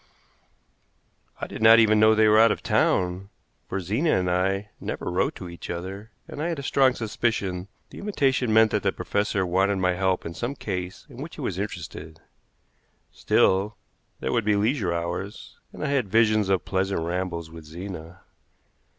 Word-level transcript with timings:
I 1.39 1.45
did 1.45 1.61
not 1.61 1.77
even 1.77 1.99
know 1.99 2.15
they 2.15 2.27
were 2.27 2.39
out 2.39 2.51
of 2.51 2.63
town, 2.63 3.29
for 3.69 3.79
Zena 3.79 4.17
and 4.19 4.31
I 4.31 4.69
never 4.79 5.11
wrote 5.11 5.35
to 5.35 5.47
each 5.47 5.69
other, 5.69 6.09
and 6.27 6.41
I 6.41 6.49
had 6.49 6.57
a 6.57 6.63
strong 6.63 6.95
suspicion 6.95 7.67
the 7.91 7.99
invitation 7.99 8.51
meant 8.51 8.71
that 8.71 8.81
the 8.81 8.91
professor 8.91 9.45
wanted 9.45 9.75
my 9.75 9.93
help 9.93 10.25
in 10.25 10.33
some 10.33 10.55
case 10.55 11.05
in 11.07 11.17
which 11.17 11.35
he 11.35 11.41
was 11.41 11.59
interested. 11.59 12.19
Still, 13.11 13.77
there 14.21 14.31
would 14.31 14.43
be 14.43 14.55
leisure 14.55 14.91
hours, 14.91 15.59
and 15.71 15.83
I 15.83 15.89
had 15.89 16.09
visions 16.09 16.49
of 16.49 16.65
pleasant 16.65 17.01
rambles 17.05 17.51
with 17.51 17.65
Zena. 17.65 18.21